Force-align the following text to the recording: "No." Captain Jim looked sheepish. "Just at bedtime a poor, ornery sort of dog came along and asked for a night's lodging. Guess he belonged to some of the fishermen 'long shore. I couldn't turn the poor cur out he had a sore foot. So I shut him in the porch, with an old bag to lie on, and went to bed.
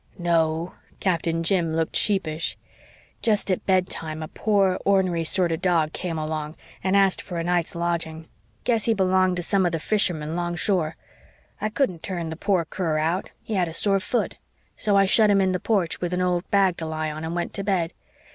"No." 0.17 0.73
Captain 0.99 1.43
Jim 1.43 1.75
looked 1.75 1.95
sheepish. 1.95 2.57
"Just 3.21 3.51
at 3.51 3.67
bedtime 3.67 4.23
a 4.23 4.27
poor, 4.27 4.79
ornery 4.83 5.23
sort 5.23 5.51
of 5.51 5.61
dog 5.61 5.93
came 5.93 6.17
along 6.17 6.55
and 6.83 6.95
asked 6.97 7.21
for 7.21 7.37
a 7.37 7.43
night's 7.43 7.75
lodging. 7.75 8.27
Guess 8.63 8.85
he 8.85 8.95
belonged 8.95 9.37
to 9.37 9.43
some 9.43 9.63
of 9.63 9.71
the 9.73 9.79
fishermen 9.79 10.35
'long 10.35 10.55
shore. 10.55 10.95
I 11.61 11.69
couldn't 11.69 12.01
turn 12.01 12.31
the 12.31 12.35
poor 12.35 12.65
cur 12.65 12.97
out 12.97 13.29
he 13.43 13.53
had 13.53 13.67
a 13.67 13.73
sore 13.73 13.99
foot. 13.99 14.37
So 14.75 14.95
I 14.97 15.05
shut 15.05 15.29
him 15.29 15.39
in 15.39 15.51
the 15.51 15.59
porch, 15.59 16.01
with 16.01 16.13
an 16.13 16.21
old 16.21 16.49
bag 16.49 16.77
to 16.77 16.87
lie 16.87 17.11
on, 17.11 17.23
and 17.23 17.35
went 17.35 17.53
to 17.53 17.63
bed. 17.63 17.93